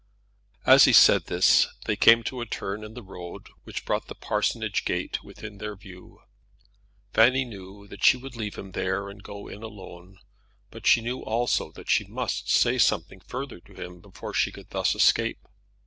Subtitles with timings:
[0.65, 4.15] As he said this they came to a turn in the road which brought the
[4.15, 6.21] parsonage gate within their view.
[7.13, 10.17] Fanny knew that she would leave him there and go in alone,
[10.71, 14.71] but she knew also that she must say something further to him before she could
[14.71, 15.37] thus escape.